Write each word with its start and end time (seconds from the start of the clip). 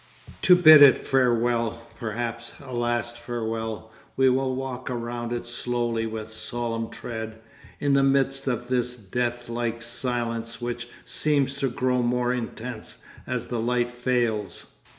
To 0.41 0.55
bid 0.55 0.81
it 0.81 0.97
farewell, 0.97 1.79
perhaps 1.99 2.53
a 2.59 2.73
last 2.73 3.19
farewell, 3.19 3.91
we 4.17 4.31
will 4.31 4.55
walk 4.55 4.89
around 4.89 5.31
it 5.31 5.45
slowly 5.45 6.07
with 6.07 6.31
solemn 6.31 6.89
tread, 6.89 7.39
in 7.79 7.93
the 7.93 8.01
midst 8.01 8.47
of 8.47 8.67
this 8.67 8.97
deathlike 8.97 9.79
silence 9.79 10.59
which 10.59 10.89
seems 11.05 11.53
to 11.59 11.69
grow 11.69 12.01
more 12.01 12.33
intense 12.33 13.03
as 13.27 13.45
the 13.45 13.59
light 13.59 13.91
fails. 13.91 14.71